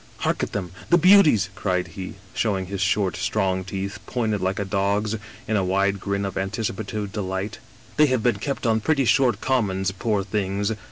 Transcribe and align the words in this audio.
"* 0.11 0.17
Hark 0.25 0.41
at 0.41 0.51
them— 0.51 0.71
^the 0.89 0.99
beauties!' 0.99 1.51
cried 1.55 1.89
he, 1.89 2.15
showing 2.33 2.65
his 2.65 2.81
short, 2.81 3.15
strong 3.15 3.63
teeth, 3.63 3.99
pointed 4.07 4.41
like 4.41 4.57
a 4.57 4.65
dog's 4.65 5.15
in 5.47 5.55
a 5.55 5.63
wide 5.63 5.99
grin 5.99 6.25
of 6.25 6.39
anticipative 6.39 7.11
delight. 7.11 7.59
* 7.77 7.97
They 7.97 8.07
have 8.07 8.23
been 8.23 8.37
kept 8.39 8.65
on 8.65 8.79
pretty 8.81 9.05
short 9.05 9.41
commons, 9.41 9.91
poor 9.91 10.23
things! 10.23 10.71